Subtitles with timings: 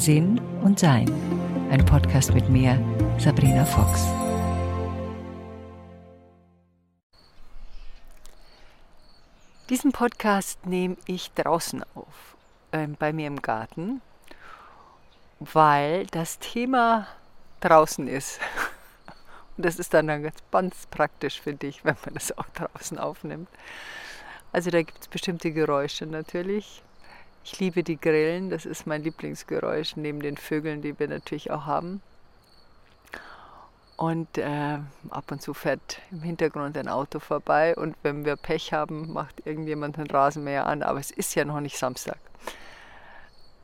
[0.00, 1.12] Sinn und Sein.
[1.70, 2.82] Ein Podcast mit mir,
[3.18, 4.06] Sabrina Fox.
[9.68, 12.34] Diesen Podcast nehme ich draußen auf,
[12.72, 14.00] äh, bei mir im Garten,
[15.38, 17.06] weil das Thema
[17.60, 18.40] draußen ist.
[19.58, 23.50] Und das ist dann ganz, ganz praktisch, finde ich, wenn man das auch draußen aufnimmt.
[24.50, 26.82] Also da gibt es bestimmte Geräusche natürlich.
[27.42, 31.66] Ich liebe die Grillen, das ist mein Lieblingsgeräusch, neben den Vögeln, die wir natürlich auch
[31.66, 32.02] haben.
[33.96, 34.78] Und äh,
[35.10, 39.46] ab und zu fährt im Hintergrund ein Auto vorbei und wenn wir Pech haben, macht
[39.46, 42.18] irgendjemand den Rasenmäher an, aber es ist ja noch nicht Samstag.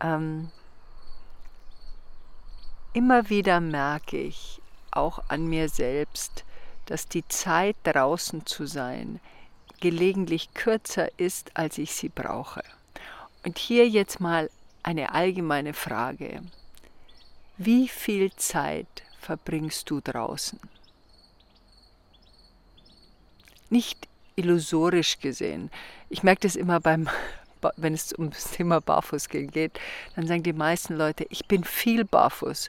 [0.01, 0.51] Ähm,
[2.93, 6.45] immer wieder merke ich, auch an mir selbst,
[6.87, 9.21] dass die Zeit draußen zu sein
[9.81, 12.63] gelegentlich kürzer ist, als ich sie brauche.
[13.47, 14.51] Und hier jetzt mal
[14.83, 16.43] eine allgemeine Frage.
[17.57, 20.59] Wie viel Zeit verbringst du draußen?
[23.71, 25.71] Nicht illusorisch gesehen.
[26.09, 27.09] Ich merke das immer beim,
[27.77, 29.79] wenn es um das Thema Barfußgehen geht,
[30.17, 32.69] dann sagen die meisten Leute, ich bin viel barfuß.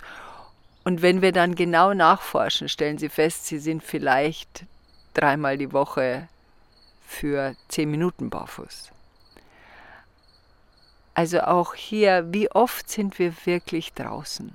[0.83, 4.65] Und wenn wir dann genau nachforschen, stellen sie fest, sie sind vielleicht
[5.15, 6.27] dreimal die Woche
[7.03, 8.91] für zehn Minuten barfuß.
[11.17, 14.53] Also auch hier, wie oft sind wir wirklich draußen?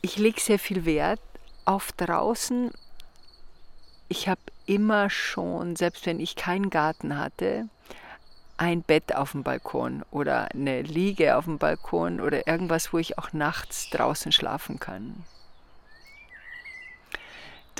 [0.00, 1.20] Ich lege sehr viel Wert
[1.66, 2.70] auf draußen.
[4.08, 7.68] Ich habe immer schon, selbst wenn ich keinen Garten hatte,
[8.56, 13.18] ein Bett auf dem Balkon oder eine Liege auf dem Balkon oder irgendwas, wo ich
[13.18, 15.26] auch nachts draußen schlafen kann.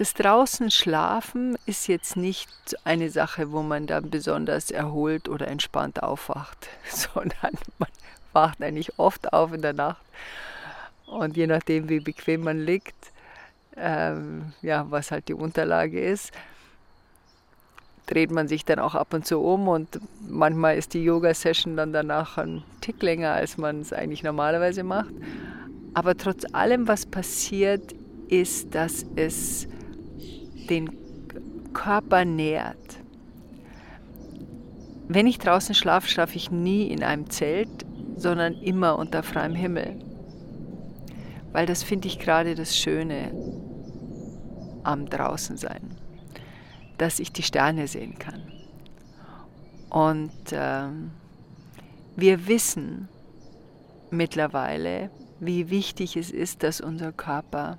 [0.01, 2.49] Das draußen schlafen ist jetzt nicht
[2.85, 7.91] eine Sache, wo man dann besonders erholt oder entspannt aufwacht, sondern man
[8.33, 10.01] wacht eigentlich oft auf in der Nacht.
[11.07, 12.95] Und je nachdem, wie bequem man liegt,
[13.77, 16.33] ähm, ja, was halt die Unterlage ist,
[18.07, 21.93] dreht man sich dann auch ab und zu um und manchmal ist die Yoga-Session dann
[21.93, 25.13] danach ein Tick länger, als man es eigentlich normalerweise macht.
[25.93, 27.95] Aber trotz allem, was passiert,
[28.31, 29.69] ist, dass es
[30.69, 30.91] den
[31.73, 32.99] Körper nährt.
[35.09, 37.85] Wenn ich draußen schlafe, schlafe ich nie in einem Zelt,
[38.17, 39.97] sondern immer unter freiem Himmel.
[41.53, 43.33] Weil das finde ich gerade das Schöne
[44.85, 45.97] am Draußensein,
[46.99, 48.43] dass ich die Sterne sehen kann.
[49.91, 51.11] Und ähm,
[52.15, 53.09] wir wissen
[54.11, 55.11] mittlerweile,
[55.41, 57.79] wie wichtig es ist, dass unser Körper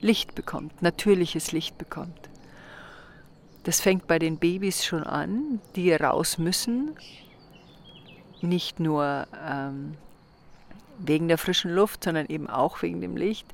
[0.00, 2.28] Licht bekommt, natürliches Licht bekommt.
[3.64, 6.96] Das fängt bei den Babys schon an, die raus müssen,
[8.40, 9.94] nicht nur ähm,
[10.98, 13.46] wegen der frischen Luft, sondern eben auch wegen dem Licht.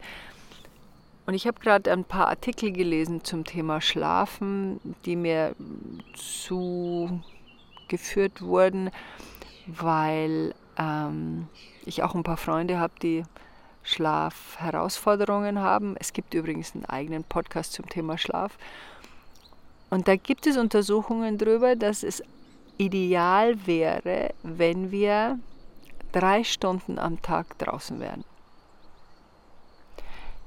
[1.27, 5.56] Und ich habe gerade ein paar Artikel gelesen zum Thema Schlafen, die mir
[6.15, 7.22] zugeführt
[8.43, 8.91] wurden,
[9.66, 11.49] weil ähm,
[11.87, 13.22] ich auch ein paar Freunde habe, die
[13.84, 15.94] Schlafherausforderungen haben.
[15.98, 18.58] Es gibt übrigens einen eigenen Podcast zum Thema Schlaf.
[19.90, 22.22] Und da gibt es Untersuchungen darüber, dass es
[22.78, 25.38] ideal wäre, wenn wir
[26.10, 28.24] drei Stunden am Tag draußen wären.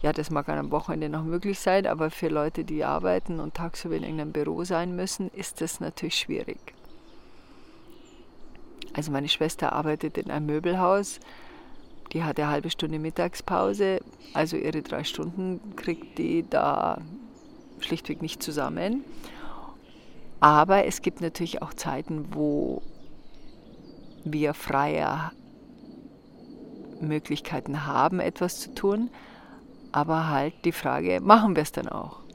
[0.01, 3.55] Ja, das mag an einem Wochenende noch möglich sein, aber für Leute, die arbeiten und
[3.55, 6.59] tagsüber in irgendeinem Büro sein müssen, ist das natürlich schwierig.
[8.93, 11.19] Also meine Schwester arbeitet in einem Möbelhaus
[12.13, 14.00] die hat eine halbe Stunde Mittagspause,
[14.34, 17.01] also ihre drei Stunden kriegt die da
[17.79, 19.03] schlichtweg nicht zusammen.
[20.40, 22.81] Aber es gibt natürlich auch Zeiten, wo
[24.23, 25.31] wir freie
[27.01, 29.09] Möglichkeiten haben, etwas zu tun.
[29.91, 32.26] Aber halt die Frage, machen wir es dann auch?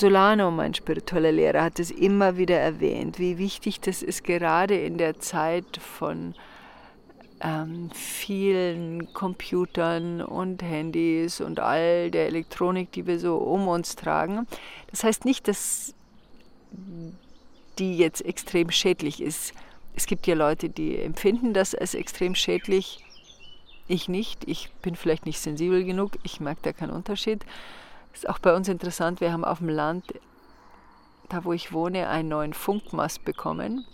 [0.00, 4.96] Solano, mein spiritueller Lehrer, hat es immer wieder erwähnt, wie wichtig das ist, gerade in
[4.96, 6.34] der Zeit von
[7.42, 14.46] ähm, vielen Computern und Handys und all der Elektronik, die wir so um uns tragen.
[14.90, 15.94] Das heißt nicht, dass
[17.78, 19.52] die jetzt extrem schädlich ist.
[19.96, 23.04] Es gibt ja Leute, die empfinden das als extrem schädlich.
[23.86, 24.48] Ich nicht.
[24.48, 26.12] Ich bin vielleicht nicht sensibel genug.
[26.22, 27.44] Ich merke da keinen Unterschied.
[28.12, 30.04] Ist auch bei uns interessant, wir haben auf dem Land,
[31.28, 33.86] da wo ich wohne, einen neuen Funkmast bekommen.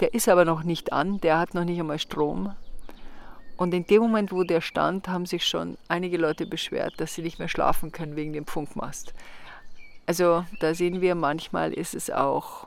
[0.00, 2.54] Der ist aber noch nicht an, der hat noch nicht einmal Strom.
[3.56, 7.22] Und in dem Moment, wo der stand, haben sich schon einige Leute beschwert, dass sie
[7.22, 9.14] nicht mehr schlafen können wegen dem Funkmast.
[10.06, 12.66] Also da sehen wir, manchmal ist es auch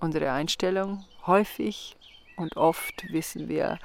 [0.00, 1.04] unsere Einstellung.
[1.26, 1.96] Häufig
[2.36, 3.78] und oft wissen wir,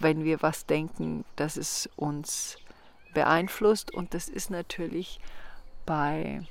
[0.00, 2.58] wenn wir was denken, dass es uns
[3.16, 3.92] beeinflusst.
[3.94, 5.18] Und das ist natürlich
[5.86, 6.42] bei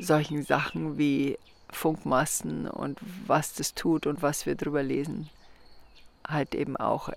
[0.00, 1.38] solchen Sachen wie
[1.70, 5.28] Funkmasten und was das tut und was wir drüber lesen,
[6.26, 7.10] halt eben auch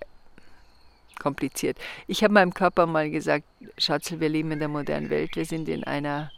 [1.18, 1.78] kompliziert.
[2.06, 3.46] Ich habe meinem Körper mal gesagt,
[3.78, 6.30] Schatzel, wir leben in der modernen Welt, wir sind in einer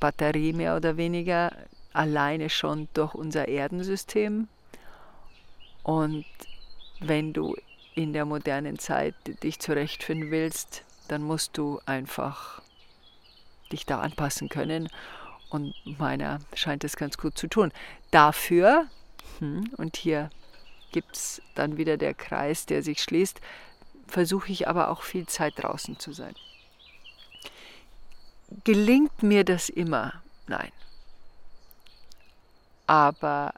[0.00, 1.50] Batterie mehr oder weniger,
[1.94, 4.48] alleine schon durch unser Erdensystem.
[5.82, 6.26] Und
[7.00, 7.56] wenn du
[7.94, 12.62] in der modernen Zeit dich zurechtfinden willst, dann musst du einfach
[13.70, 14.88] dich da anpassen können.
[15.50, 17.72] Und meiner scheint es ganz gut zu tun.
[18.10, 18.88] Dafür,
[19.38, 20.30] hm, und hier
[20.90, 23.40] gibt es dann wieder der Kreis, der sich schließt,
[24.06, 26.34] versuche ich aber auch viel Zeit draußen zu sein.
[28.64, 30.22] Gelingt mir das immer?
[30.46, 30.70] Nein.
[32.86, 33.54] Aber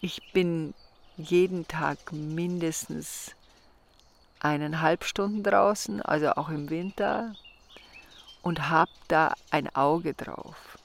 [0.00, 0.74] ich bin
[1.16, 3.34] jeden Tag mindestens
[4.40, 7.34] eineinhalb Stunden draußen, also auch im Winter,
[8.42, 10.78] und habe da ein Auge drauf.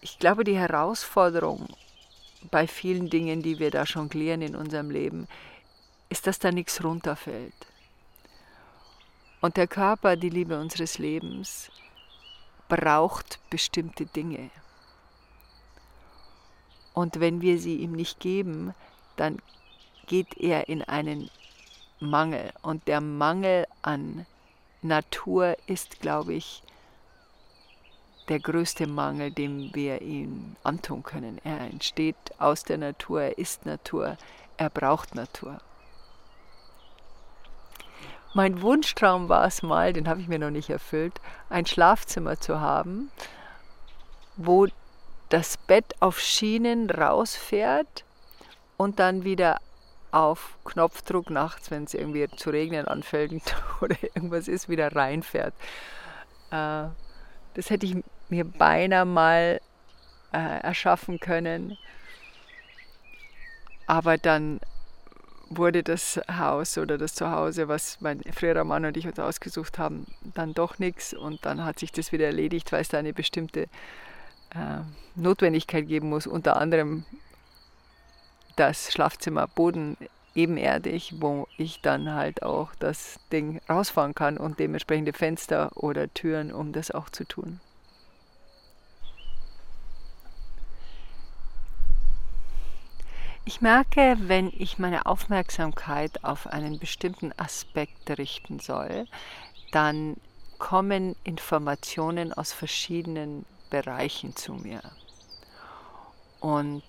[0.00, 1.66] Ich glaube, die Herausforderung
[2.50, 5.26] bei vielen Dingen, die wir da jonglieren in unserem Leben,
[6.10, 7.54] ist, dass da nichts runterfällt.
[9.40, 11.70] Und der Körper, die Liebe unseres Lebens,
[12.68, 14.50] braucht bestimmte Dinge.
[16.94, 18.72] Und wenn wir sie ihm nicht geben,
[19.16, 19.38] dann
[20.06, 21.30] geht er in einen
[22.00, 22.52] Mangel.
[22.62, 24.26] Und der Mangel an
[24.80, 26.62] Natur ist, glaube ich,
[28.28, 31.40] der größte Mangel, den wir ihm antun können.
[31.44, 34.16] Er entsteht aus der Natur, er ist Natur,
[34.56, 35.58] er braucht Natur.
[38.32, 41.20] Mein Wunschtraum war es mal, den habe ich mir noch nicht erfüllt,
[41.50, 43.10] ein Schlafzimmer zu haben,
[44.36, 44.66] wo
[45.28, 48.04] das Bett auf Schienen rausfährt
[48.76, 49.60] und dann wieder
[50.10, 53.42] auf Knopfdruck nachts, wenn es irgendwie zu regnen anfällt
[53.80, 55.54] oder irgendwas ist, wieder reinfährt.
[56.50, 56.84] Äh,
[57.54, 57.96] das hätte ich
[58.28, 59.60] mir beinahe mal
[60.32, 61.76] äh, erschaffen können.
[63.86, 64.60] Aber dann
[65.50, 70.06] wurde das Haus oder das Zuhause, was mein früherer Mann und ich uns ausgesucht haben,
[70.34, 71.12] dann doch nichts.
[71.12, 73.68] Und dann hat sich das wieder erledigt, weil es da eine bestimmte
[75.14, 77.04] Notwendigkeit geben muss, unter anderem
[78.56, 79.96] das Schlafzimmer Boden
[80.34, 86.52] ebenerdig, wo ich dann halt auch das Ding rausfahren kann und dementsprechende Fenster oder Türen,
[86.52, 87.60] um das auch zu tun.
[93.46, 99.06] Ich merke, wenn ich meine Aufmerksamkeit auf einen bestimmten Aspekt richten soll,
[99.70, 100.16] dann
[100.58, 104.80] kommen Informationen aus verschiedenen Bereichen zu mir.
[106.40, 106.82] Und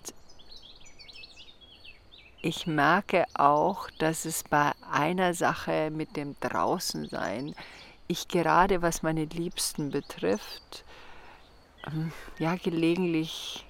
[2.42, 7.56] ich merke auch, dass es bei einer Sache mit dem Draußensein,
[8.08, 10.86] ich gerade was meine Liebsten betrifft,
[11.88, 13.66] ähm, ja, gelegentlich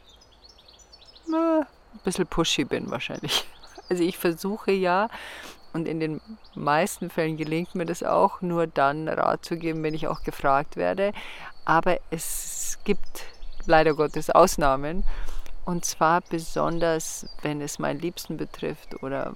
[1.28, 3.48] na, ein bisschen pushy bin wahrscheinlich.
[3.88, 5.10] Also ich versuche ja,
[5.72, 6.20] und in den
[6.56, 10.76] meisten Fällen gelingt mir das auch, nur dann Rat zu geben, wenn ich auch gefragt
[10.76, 11.14] werde.
[11.66, 13.26] Aber es gibt
[13.66, 15.04] leider Gottes Ausnahmen.
[15.66, 19.34] Und zwar besonders, wenn es meinen Liebsten betrifft oder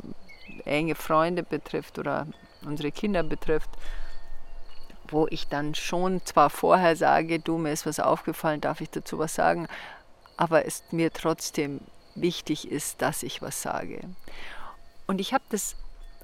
[0.65, 2.27] enge Freunde betrifft oder
[2.61, 3.69] unsere Kinder betrifft,
[5.07, 9.17] wo ich dann schon zwar vorher sage, du, mir ist was aufgefallen, darf ich dazu
[9.17, 9.67] was sagen,
[10.37, 11.81] aber es mir trotzdem
[12.15, 14.01] wichtig ist, dass ich was sage.
[15.07, 15.75] Und ich habe das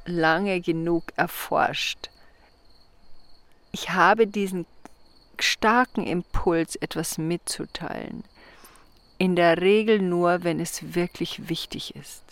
[0.05, 2.09] lange genug erforscht.
[3.71, 4.67] Ich habe diesen
[5.44, 8.24] starken Impuls, etwas mitzuteilen.
[9.18, 12.24] In der Regel nur, wenn es wirklich wichtig ist.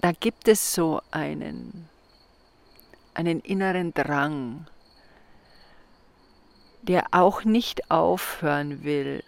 [0.00, 1.88] Da gibt es so einen,
[3.14, 4.66] einen inneren Drang,
[6.82, 9.24] der auch nicht aufhören will,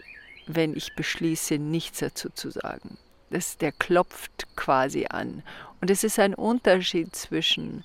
[0.47, 2.99] wenn ich beschließe, nichts dazu zu sagen.
[3.31, 5.43] Das, der klopft quasi an.
[5.81, 7.85] Und es ist ein Unterschied zwischen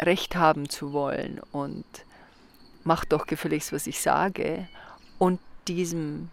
[0.00, 1.84] Recht haben zu wollen und
[2.84, 4.66] mach doch gefälligst, was ich sage,
[5.18, 5.38] und
[5.68, 6.30] diesem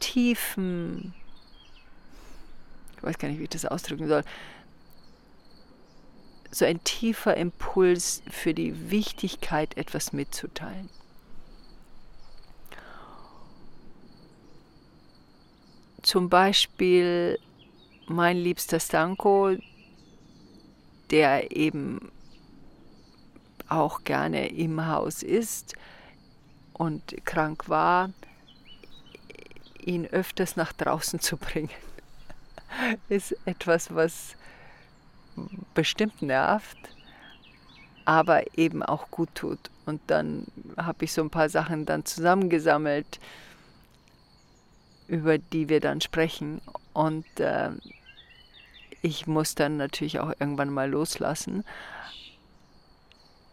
[0.00, 1.14] tiefen,
[2.96, 4.24] ich weiß gar nicht, wie ich das ausdrücken soll,
[6.50, 10.90] so ein tiefer Impuls für die Wichtigkeit, etwas mitzuteilen.
[16.02, 17.38] Zum Beispiel
[18.06, 19.56] mein liebster Stanko,
[21.10, 22.10] der eben
[23.70, 25.74] auch gerne im Haus ist
[26.72, 28.10] und krank war,
[29.84, 31.70] ihn öfters nach draußen zu bringen,
[33.08, 34.36] ist etwas, was
[35.74, 36.78] bestimmt nervt,
[38.04, 39.70] aber eben auch gut tut.
[39.86, 40.46] Und dann
[40.76, 43.20] habe ich so ein paar Sachen dann zusammengesammelt,
[45.08, 46.60] über die wir dann sprechen.
[46.92, 47.70] Und äh,
[49.02, 51.64] ich muss dann natürlich auch irgendwann mal loslassen.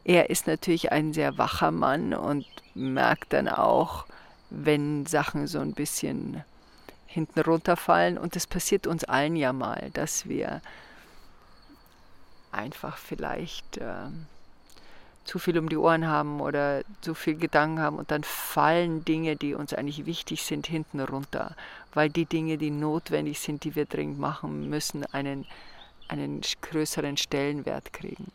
[0.08, 4.06] Er ist natürlich ein sehr wacher Mann und merkt dann auch,
[4.50, 6.46] wenn Sachen so ein bisschen
[7.08, 8.18] hinten runterfallen.
[8.18, 10.62] Und das passiert uns allen ja mal, dass wir
[12.54, 14.08] einfach vielleicht äh,
[15.26, 19.36] zu viel um die Ohren haben oder zu viel Gedanken haben und dann fallen Dinge,
[19.36, 21.54] die uns eigentlich wichtig sind, hinten runter,
[21.94, 25.46] weil die Dinge, die notwendig sind, die wir dringend machen müssen, einen,
[26.08, 28.32] einen größeren Stellenwert kriegen.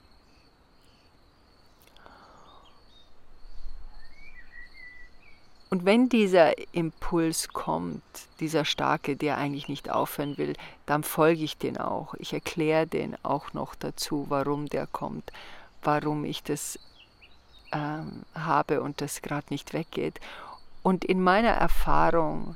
[5.72, 8.02] Und wenn dieser Impuls kommt,
[8.40, 10.52] dieser starke, der eigentlich nicht aufhören will,
[10.84, 12.12] dann folge ich den auch.
[12.18, 15.32] Ich erkläre den auch noch dazu, warum der kommt,
[15.82, 16.78] warum ich das
[17.72, 20.20] ähm, habe und das gerade nicht weggeht.
[20.82, 22.54] Und in meiner Erfahrung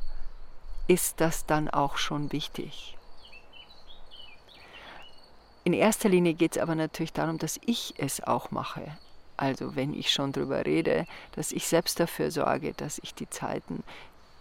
[0.87, 2.99] ist das dann auch schon wichtig.
[5.65, 8.99] In erster Linie geht es aber natürlich darum, dass ich es auch mache.
[9.37, 13.83] Also wenn ich schon darüber rede, dass ich selbst dafür sorge, dass ich die Zeiten,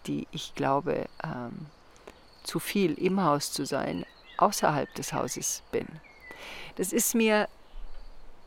[0.07, 1.67] die ich glaube, ähm,
[2.43, 4.05] zu viel im Haus zu sein,
[4.37, 5.87] außerhalb des Hauses bin.
[6.75, 7.47] Das ist mir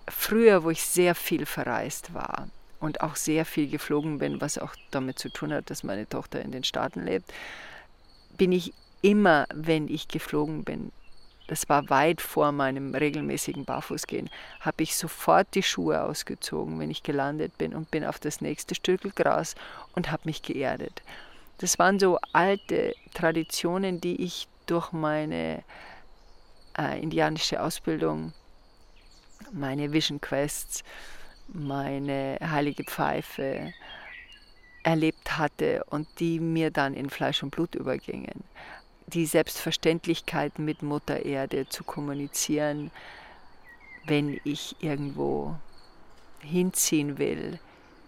[0.09, 2.49] früher, wo ich sehr viel verreist war
[2.81, 6.41] und auch sehr viel geflogen bin, was auch damit zu tun hat, dass meine Tochter
[6.41, 7.33] in den Staaten lebt,
[8.37, 10.93] bin ich immer, wenn ich geflogen bin,
[11.49, 17.03] das war weit vor meinem regelmäßigen Barfußgehen, habe ich sofort die Schuhe ausgezogen, wenn ich
[17.03, 19.55] gelandet bin und bin auf das nächste Stück Gras
[19.95, 21.03] und habe mich geerdet.
[21.57, 25.65] Das waren so alte Traditionen, die ich durch meine
[26.79, 28.35] äh, indianische Ausbildung,
[29.51, 30.85] meine Vision Quests,
[31.49, 33.73] meine heilige Pfeife
[34.83, 38.45] erlebt hatte und die mir dann in Fleisch und Blut übergingen
[39.09, 42.91] die Selbstverständlichkeit mit Mutter Erde zu kommunizieren,
[44.07, 45.57] wenn ich irgendwo
[46.41, 47.59] hinziehen will,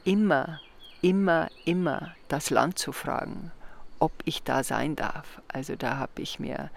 [0.04, 0.61] immer,
[1.02, 3.50] immer, immer das Land zu fragen,
[3.99, 5.40] ob ich da sein darf.
[5.49, 6.71] Also da habe ich mir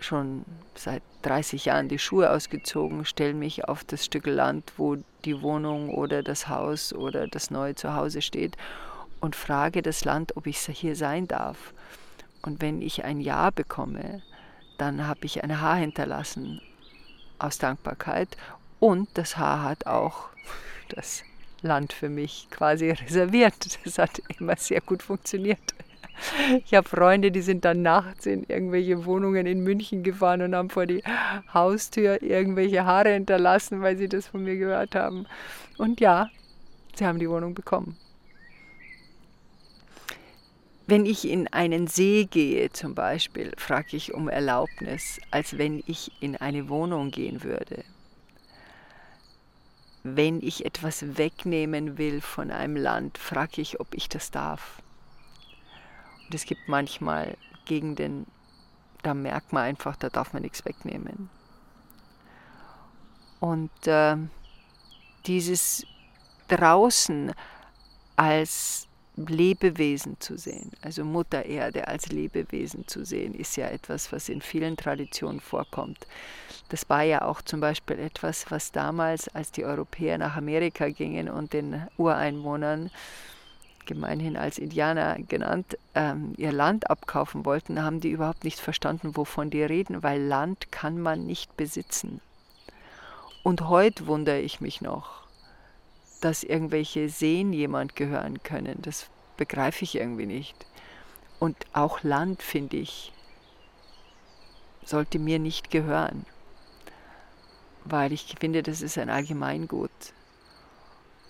[0.00, 0.44] schon
[0.74, 5.90] seit 30 Jahren die Schuhe ausgezogen, stelle mich auf das Stück Land, wo die Wohnung
[5.90, 8.56] oder das Haus oder das neue Zuhause steht
[9.20, 11.72] und frage das Land, ob ich hier sein darf.
[12.42, 14.22] Und wenn ich ein Ja bekomme,
[14.78, 16.60] dann habe ich ein Haar hinterlassen
[17.38, 18.36] aus Dankbarkeit.
[18.80, 20.30] Und das Haar hat auch
[20.88, 21.22] das
[21.62, 23.78] Land für mich quasi reserviert.
[23.84, 25.74] Das hat immer sehr gut funktioniert.
[26.64, 30.70] Ich habe Freunde, die sind dann nachts in irgendwelche Wohnungen in München gefahren und haben
[30.70, 31.02] vor die
[31.52, 35.26] Haustür irgendwelche Haare hinterlassen, weil sie das von mir gehört haben.
[35.78, 36.28] Und ja,
[36.94, 37.96] sie haben die Wohnung bekommen.
[40.92, 46.12] Wenn ich in einen See gehe zum Beispiel, frage ich um Erlaubnis, als wenn ich
[46.20, 47.82] in eine Wohnung gehen würde.
[50.02, 54.82] Wenn ich etwas wegnehmen will von einem Land, frage ich, ob ich das darf.
[56.26, 58.26] Und es gibt manchmal Gegenden,
[59.02, 61.30] da merkt man einfach, da darf man nichts wegnehmen.
[63.40, 64.18] Und äh,
[65.24, 65.86] dieses
[66.48, 67.32] draußen
[68.14, 74.28] als Lebewesen zu sehen, also Mutter Erde als Lebewesen zu sehen, ist ja etwas, was
[74.28, 76.06] in vielen Traditionen vorkommt.
[76.70, 81.28] Das war ja auch zum Beispiel etwas, was damals, als die Europäer nach Amerika gingen
[81.28, 82.90] und den Ureinwohnern,
[83.84, 89.50] gemeinhin als Indianer genannt, ähm, ihr Land abkaufen wollten, haben die überhaupt nicht verstanden, wovon
[89.50, 92.20] die reden, weil Land kann man nicht besitzen.
[93.42, 95.21] Und heute wundere ich mich noch,
[96.22, 98.78] dass irgendwelche Seen jemand gehören können.
[98.80, 100.66] Das begreife ich irgendwie nicht.
[101.40, 103.12] Und auch Land, finde ich,
[104.84, 106.24] sollte mir nicht gehören,
[107.84, 109.90] weil ich finde, das ist ein Allgemeingut.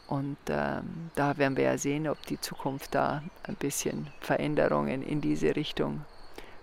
[0.09, 5.23] Und ähm, da werden wir ja sehen, ob die Zukunft da ein bisschen Veränderungen in
[5.23, 6.05] diese Richtung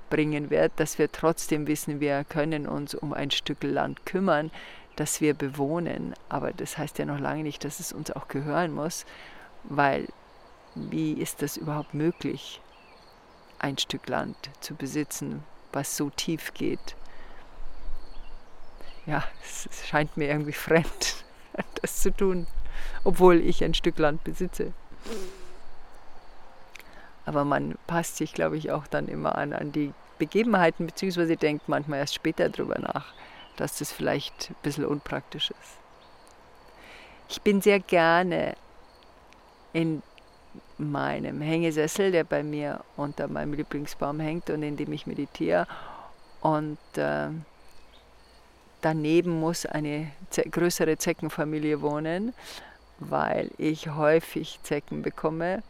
[0.10, 4.52] bringen wird, dass wir trotzdem wissen, wir können uns um ein Stück Land kümmern,
[5.00, 6.14] das wir bewohnen.
[6.30, 9.06] Aber das heißt ja noch lange nicht, dass es uns auch gehören muss,
[9.64, 10.08] weil
[10.76, 12.62] wie ist das überhaupt möglich,
[13.60, 16.96] ein Stück Land zu besitzen, was so tief geht?
[19.10, 21.26] ja, es, scheint mir irgendwie fremd,
[21.82, 22.48] das zu tun,
[23.04, 24.74] obwohl ich ein Stück Land besitze.
[27.26, 31.68] Aber man passt sich, glaube ich, auch dann immer an, an die Begebenheiten, beziehungsweise denkt
[31.70, 33.14] manchmal erst später darüber nach,
[33.60, 35.78] dass das vielleicht ein bisschen unpraktisch ist.
[37.28, 38.56] Ich bin sehr gerne
[39.74, 40.02] in
[40.78, 45.68] meinem Hängesessel, der bei mir unter meinem Lieblingsbaum hängt und in dem ich meditiere.
[46.42, 47.28] Und äh,
[48.82, 52.34] daneben muss eine größere Zeckenfamilie wohnen,
[52.98, 55.64] weil ich häufig Zecken bekomme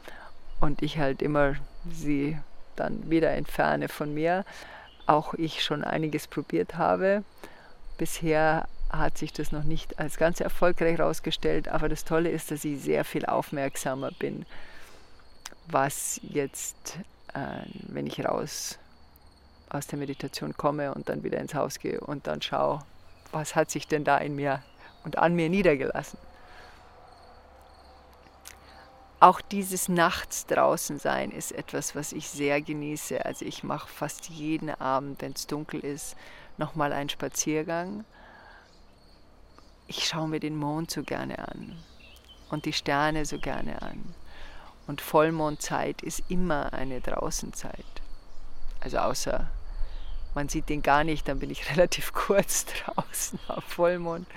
[0.59, 1.55] und ich halt immer
[1.91, 2.37] sie
[2.75, 4.45] dann wieder entferne von mir.
[5.07, 7.23] Auch ich schon einiges probiert habe.
[7.99, 12.63] Bisher hat sich das noch nicht als ganz erfolgreich herausgestellt, aber das Tolle ist, dass
[12.63, 14.45] ich sehr viel aufmerksamer bin,
[15.67, 16.97] was jetzt,
[17.33, 18.79] äh, wenn ich raus
[19.67, 22.79] aus der Meditation komme und dann wieder ins Haus gehe und dann schaue,
[23.33, 24.63] was hat sich denn da in mir
[25.03, 26.17] und an mir niedergelassen.
[29.19, 33.25] Auch dieses Nachts draußen sein ist etwas, was ich sehr genieße.
[33.25, 36.15] Also ich mache fast jeden Abend, wenn es dunkel ist,
[36.59, 38.05] nochmal einen Spaziergang.
[39.87, 41.77] Ich schaue mir den Mond so gerne an
[42.51, 44.13] und die Sterne so gerne an.
[44.85, 47.85] Und Vollmondzeit ist immer eine Draußenzeit.
[48.81, 49.47] Also außer
[50.35, 54.27] man sieht den gar nicht, dann bin ich relativ kurz draußen am Vollmond.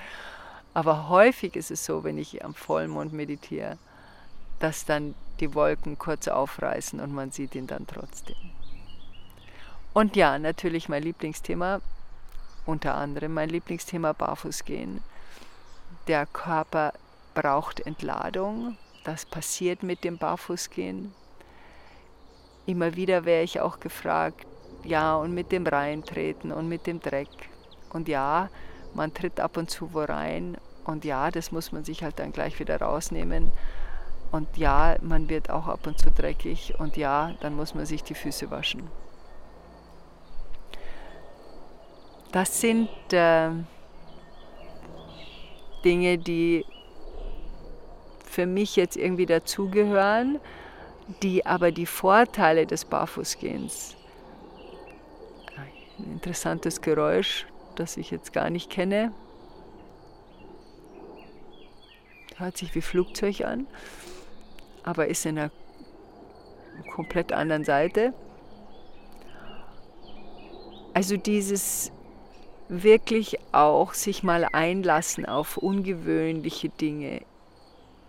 [0.74, 3.76] Aber häufig ist es so, wenn ich am Vollmond meditiere,
[4.58, 8.36] dass dann die Wolken kurz aufreißen und man sieht ihn dann trotzdem.
[9.92, 11.82] Und ja, natürlich mein Lieblingsthema,
[12.66, 15.02] unter anderem mein Lieblingsthema Barfußgehen.
[16.08, 16.92] Der Körper
[17.34, 18.76] braucht Entladung.
[19.04, 21.12] Das passiert mit dem Barfußgehen.
[22.66, 24.46] Immer wieder wäre ich auch gefragt,
[24.84, 27.28] ja, und mit dem Reintreten und mit dem Dreck.
[27.90, 28.48] Und ja,
[28.94, 30.56] man tritt ab und zu wo rein.
[30.84, 33.50] Und ja, das muss man sich halt dann gleich wieder rausnehmen.
[34.30, 38.02] Und ja, man wird auch ab und zu dreckig und ja, dann muss man sich
[38.02, 38.88] die Füße waschen.
[42.32, 43.50] Das sind äh,
[45.84, 46.64] Dinge, die
[48.24, 50.40] für mich jetzt irgendwie dazugehören,
[51.22, 53.96] die aber die Vorteile des Barfußgehens,
[55.98, 59.12] ein interessantes Geräusch, das ich jetzt gar nicht kenne,
[62.36, 63.66] hört sich wie Flugzeug an
[64.82, 65.50] aber ist in einer
[66.94, 68.12] komplett anderen Seite.
[70.94, 71.92] Also dieses
[72.72, 77.20] wirklich auch sich mal einlassen auf ungewöhnliche Dinge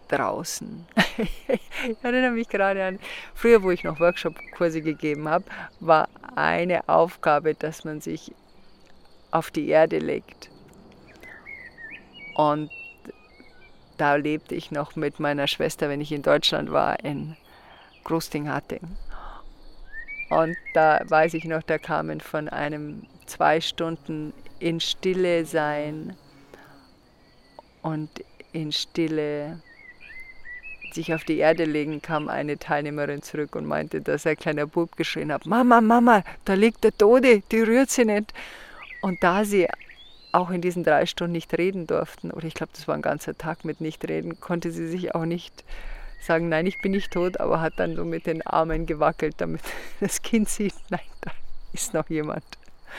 [0.08, 0.86] draußen.
[1.17, 2.99] ich erinnere mich gerade an,
[3.34, 5.45] früher, wo ich noch Workshop-Kurse gegeben habe,
[5.82, 8.34] war eine Aufgabe, dass man sich
[9.32, 10.49] auf die Erde legt.
[12.36, 12.71] Und
[13.97, 17.36] da lebte ich noch mit meiner Schwester, wenn ich in Deutschland war, in
[18.06, 18.97] Großdinghatting.
[20.30, 26.15] Und da weiß ich noch, da kamen von einem zwei Stunden in Stille sein
[27.82, 28.10] und
[28.54, 29.62] in Stille
[30.93, 34.95] sich auf die Erde legen, kam eine Teilnehmerin zurück und meinte, dass ein kleiner Bub
[34.95, 38.34] geschrien hat, Mama, Mama, da liegt der Tode, die rührt sie nicht.
[39.02, 39.67] Und da sie
[40.32, 43.38] auch in diesen drei Stunden nicht reden durften, oder ich glaube, das war ein ganzer
[43.38, 45.65] Tag mit Nichtreden, konnte sie sich auch nicht
[46.21, 49.62] sagen, nein, ich bin nicht tot, aber hat dann so mit den Armen gewackelt, damit
[49.99, 51.32] das Kind sieht, nein, da
[51.73, 52.45] ist noch jemand.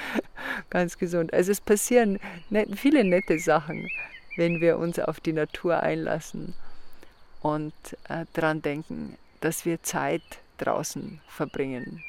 [0.70, 1.33] Ganz gesund.
[1.33, 2.18] Also es passieren
[2.76, 3.88] viele nette Sachen,
[4.37, 6.54] wenn wir uns auf die Natur einlassen
[7.40, 7.74] und
[8.09, 10.22] äh, daran denken, dass wir Zeit
[10.59, 12.02] draußen verbringen.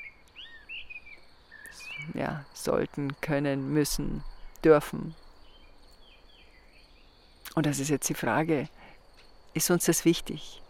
[2.13, 4.23] Ja, sollten, können, müssen
[4.63, 5.15] dürfen.
[7.55, 8.69] Und das ist jetzt die Frage,
[9.53, 10.61] ist uns das wichtig?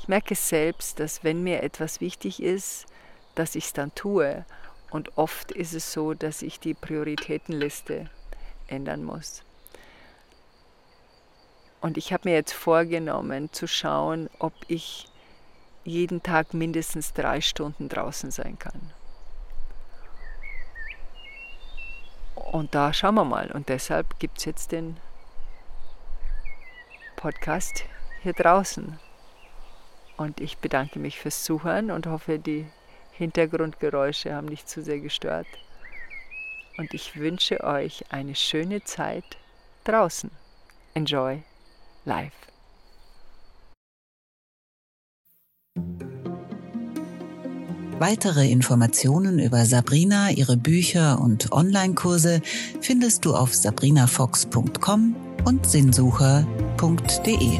[0.00, 2.86] Ich merke selbst, dass wenn mir etwas wichtig ist,
[3.38, 4.44] dass ich es dann tue.
[4.90, 8.08] Und oft ist es so, dass ich die Prioritätenliste
[8.66, 9.42] ändern muss.
[11.80, 15.08] Und ich habe mir jetzt vorgenommen zu schauen, ob ich
[15.84, 18.92] jeden Tag mindestens drei Stunden draußen sein kann.
[22.34, 23.50] Und da schauen wir mal.
[23.52, 24.96] Und deshalb gibt es jetzt den
[27.16, 27.84] Podcast
[28.22, 28.98] hier draußen.
[30.16, 32.66] Und ich bedanke mich fürs Zuhören und hoffe, die
[33.18, 35.46] Hintergrundgeräusche haben nicht zu sehr gestört.
[36.78, 39.24] Und ich wünsche euch eine schöne Zeit
[39.84, 40.30] draußen.
[40.94, 41.42] Enjoy
[42.04, 42.32] life.
[47.98, 52.40] Weitere Informationen über Sabrina, ihre Bücher und Online-Kurse
[52.80, 57.58] findest du auf sabrinafox.com und sinnsucher.de.